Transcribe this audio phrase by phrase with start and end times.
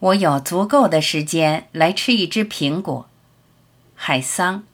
[0.00, 3.08] 我有足够的时间来吃一只苹果。
[3.94, 4.64] 海桑。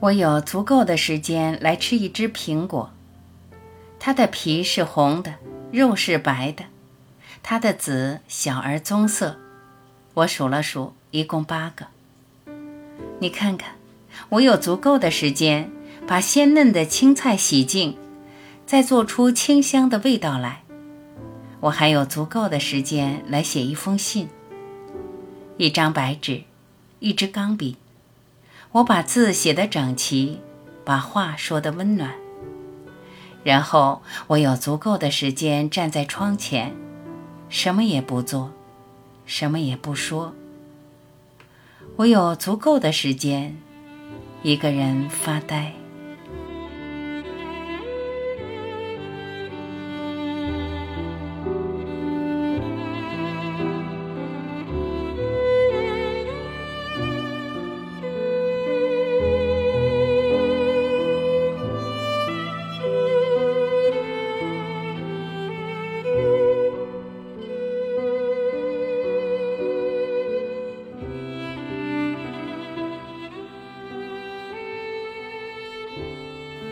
[0.00, 2.92] 我有足够的时间来吃一只苹果，
[3.98, 5.34] 它的皮是红的，
[5.72, 6.66] 肉是白的，
[7.42, 9.36] 它的籽小而棕色。
[10.14, 11.86] 我数了数，一共八个。
[13.18, 13.72] 你看看，
[14.28, 15.68] 我有足够的时间
[16.06, 17.96] 把鲜嫩的青菜洗净，
[18.64, 20.62] 再做出清香的味道来。
[21.58, 24.28] 我还有足够的时间来写一封信，
[25.56, 26.44] 一张白纸，
[27.00, 27.76] 一支钢笔。
[28.72, 30.40] 我把字写得整齐，
[30.84, 32.12] 把话说得温暖。
[33.42, 36.74] 然后我有足够的时间站在窗前，
[37.48, 38.52] 什么也不做，
[39.24, 40.34] 什么也不说。
[41.96, 43.56] 我有足够的时间，
[44.42, 45.72] 一个人发呆。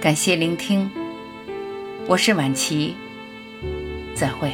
[0.00, 0.88] 感谢聆听，
[2.06, 2.94] 我是晚琪，
[4.14, 4.52] 再会。